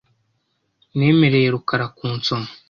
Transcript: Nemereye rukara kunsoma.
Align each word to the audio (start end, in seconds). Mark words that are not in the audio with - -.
Nemereye 0.97 1.47
rukara 1.55 1.85
kunsoma. 1.97 2.47